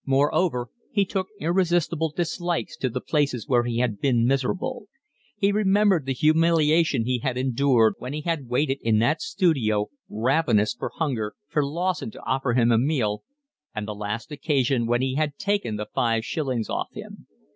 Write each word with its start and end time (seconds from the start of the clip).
Moreover, 0.07 0.69
he 0.91 1.05
took 1.05 1.27
irresistible 1.39 2.09
dislikes 2.15 2.75
to 2.77 2.89
the 2.89 3.01
places 3.01 3.47
where 3.47 3.65
he 3.65 3.77
had 3.77 4.01
been 4.01 4.25
miserable: 4.25 4.87
he 5.37 5.51
remembered 5.51 6.07
the 6.07 6.13
humiliation 6.15 7.05
he 7.05 7.19
had 7.19 7.37
endured 7.37 7.93
when 7.99 8.11
he 8.11 8.21
had 8.21 8.47
waited 8.49 8.79
in 8.81 8.97
that 8.97 9.21
studio, 9.21 9.89
ravenous 10.09 10.75
with 10.81 10.93
hunger, 10.95 11.35
for 11.47 11.63
Lawson 11.63 12.09
to 12.09 12.25
offer 12.25 12.53
him 12.53 12.71
a 12.71 12.79
meal, 12.79 13.21
and 13.75 13.87
the 13.87 13.93
last 13.93 14.31
occasion 14.31 14.87
when 14.87 15.03
he 15.03 15.13
had 15.17 15.37
taken 15.37 15.75
the 15.75 15.85
five 15.93 16.25
shillings 16.25 16.67
off 16.67 16.87
him. 16.95 17.27